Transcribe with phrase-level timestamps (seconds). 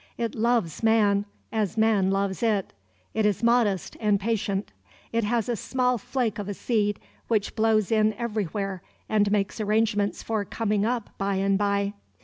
[0.17, 2.73] It loves man as man loves it.
[3.13, 4.71] It is modest and patient.
[5.11, 10.23] It has a small flake of a seed which blows in everywhere and makes arrangements
[10.23, 11.93] for coming up by and by.